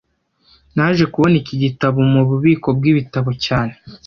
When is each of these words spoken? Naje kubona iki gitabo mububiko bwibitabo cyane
Naje 0.75 1.03
kubona 1.11 1.35
iki 1.41 1.55
gitabo 1.63 1.97
mububiko 2.11 2.67
bwibitabo 2.77 3.29
cyane 3.45 3.73